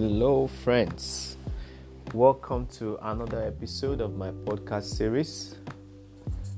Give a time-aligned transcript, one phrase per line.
[0.00, 1.36] Hello, friends.
[2.14, 5.56] Welcome to another episode of my podcast series.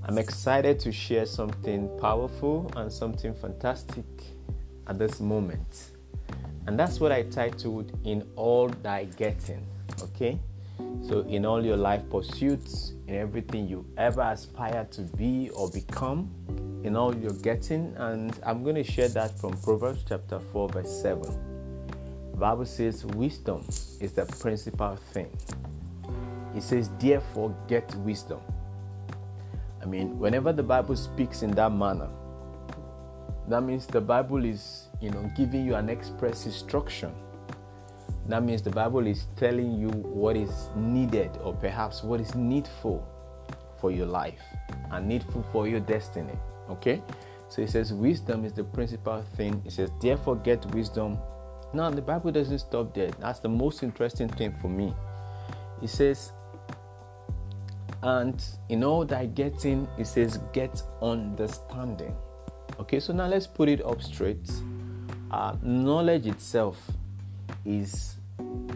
[0.04, 4.04] I'm excited to share something powerful and something fantastic
[4.88, 5.92] at this moment.
[6.66, 9.66] And that's what I titled In All Thy Getting.
[10.02, 10.38] Okay?
[11.08, 16.30] So, in all your life pursuits, in everything you ever aspire to be or become,
[16.84, 21.00] in all you're getting, and I'm going to share that from Proverbs chapter 4, verse
[21.00, 21.49] 7.
[22.40, 23.64] Bible says, Wisdom
[24.00, 25.30] is the principal thing.
[26.56, 28.40] It says, Therefore, get wisdom.
[29.82, 32.08] I mean, whenever the Bible speaks in that manner,
[33.48, 37.12] that means the Bible is, you know, giving you an express instruction.
[38.26, 43.06] That means the Bible is telling you what is needed or perhaps what is needful
[43.80, 44.40] for your life
[44.92, 46.38] and needful for your destiny.
[46.70, 47.02] Okay?
[47.48, 49.60] So it says wisdom is the principal thing.
[49.66, 51.18] It says, therefore, get wisdom.
[51.72, 53.10] Now, the Bible doesn't stop there.
[53.20, 54.94] That's the most interesting thing for me.
[55.82, 56.32] It says,
[58.02, 62.14] and in all that getting, it says, get understanding.
[62.80, 64.50] Okay, so now let's put it up straight.
[65.30, 66.76] Uh, knowledge itself
[67.64, 68.16] is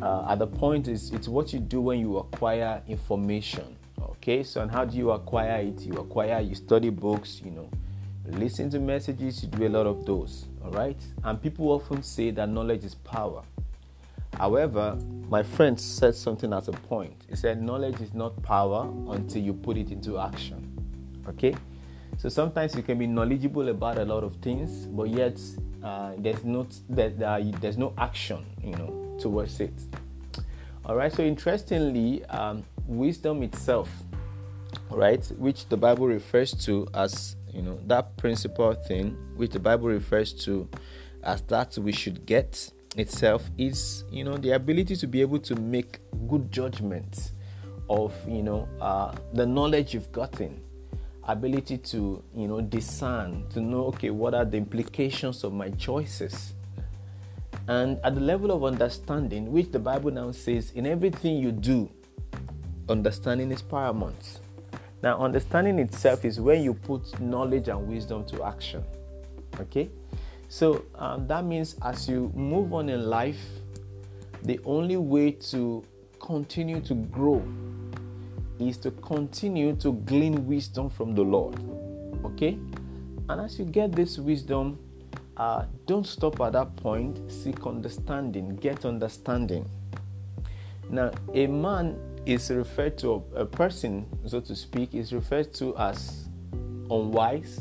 [0.02, 3.76] uh, at the point is it's what you do when you acquire information.
[4.00, 5.80] Okay, so and how do you acquire it?
[5.80, 7.68] You acquire, you study books, you know,
[8.26, 10.46] listen to messages, you do a lot of those.
[10.64, 13.42] All right, and people often say that knowledge is power.
[14.38, 17.14] However, my friend said something as a point.
[17.28, 21.22] He said, Knowledge is not power until you put it into action.
[21.28, 21.54] Okay?
[22.18, 25.40] So sometimes you can be knowledgeable about a lot of things, but yet
[25.82, 29.72] uh, there's not that uh, there's no action, you know, towards it.
[30.84, 31.12] All right.
[31.12, 33.88] So interestingly, um, wisdom itself,
[34.90, 39.88] right, which the Bible refers to as you know that principal thing, which the Bible
[39.88, 40.68] refers to
[41.22, 45.54] as that we should get itself is you know the ability to be able to
[45.56, 47.32] make good judgments
[47.88, 50.60] of you know uh, the knowledge you've gotten.
[51.26, 56.54] Ability to you know discern to know okay what are the implications of my choices.
[57.66, 61.88] And at the level of understanding which the bible now says in everything you do
[62.90, 64.40] understanding is paramount
[65.04, 68.82] now understanding itself is when you put knowledge and wisdom to action
[69.60, 69.88] okay
[70.48, 73.40] so um, that means as you move on in life
[74.42, 75.84] the only way to
[76.20, 77.42] continue to grow
[78.58, 81.56] is to continue to glean wisdom from the Lord.
[82.24, 82.58] Okay?
[83.28, 84.78] And as you get this wisdom,
[85.36, 87.20] uh, don't stop at that point.
[87.30, 89.68] Seek understanding, get understanding.
[90.88, 96.28] Now, a man is referred to, a person, so to speak, is referred to as
[96.90, 97.60] unwise,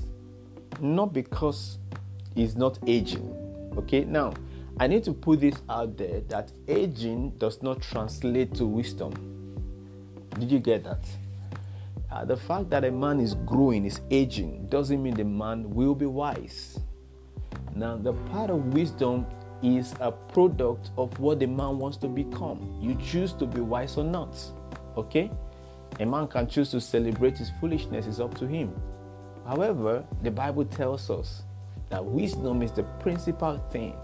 [0.79, 1.78] not because
[2.35, 3.72] he's not aging.
[3.78, 4.06] Okay?
[4.06, 4.34] Now,
[4.79, 9.13] I need to put this out there that aging does not translate to wisdom.
[10.40, 11.06] Did you get that?
[12.12, 15.95] Uh, the fact that a man is growing, is aging, doesn't mean the man will
[15.95, 16.80] be wise.
[17.75, 19.25] Now, the part of wisdom
[19.63, 22.78] is a product of what the man wants to become.
[22.81, 24.38] You choose to be wise or not.
[24.97, 25.31] Okay?
[26.00, 28.74] A man can choose to celebrate his foolishness, it's up to him.
[29.47, 31.44] However, the Bible tells us
[31.90, 33.96] that wisdom is the principal thing.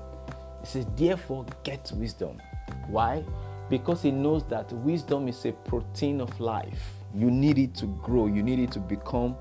[0.61, 2.41] It says, therefore, get wisdom.
[2.87, 3.23] Why?
[3.69, 6.93] because he knows that wisdom is a protein of life.
[7.13, 9.35] You need it to grow, you need it to become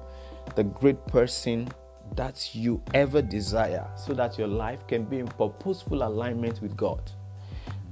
[0.55, 1.69] the great person
[2.17, 7.11] that you ever desire so that your life can be in purposeful alignment with God.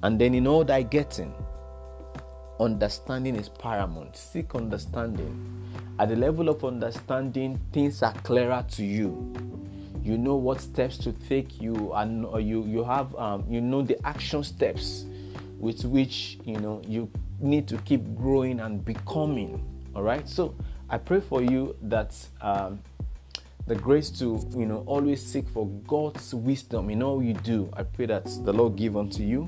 [0.03, 1.35] And then, in all that getting,
[2.61, 4.17] understanding is paramount.
[4.17, 5.65] Seek understanding.
[5.99, 9.33] At the level of understanding, things are clearer to you.
[10.03, 11.61] You know what steps to take.
[11.61, 15.07] You and you you have um, you know the action steps
[15.59, 17.11] with which you know you
[17.41, 19.63] need to keep growing and becoming
[19.95, 20.55] all right so
[20.89, 22.81] i pray for you that um,
[23.67, 27.69] the grace to you know always seek for god's wisdom in all you do.
[27.73, 29.47] I pray that the lord give unto you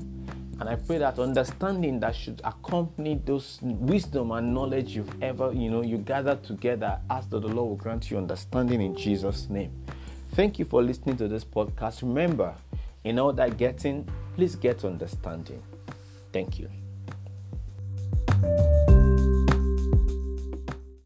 [0.59, 5.69] and i pray that understanding that should accompany those wisdom and knowledge you've ever you
[5.69, 9.71] know you gather together ask that the lord will grant you understanding in jesus name.
[10.33, 12.01] Thank you for listening to this podcast.
[12.01, 12.53] Remember
[13.03, 15.61] in all that getting please get understanding.
[16.31, 16.69] Thank you.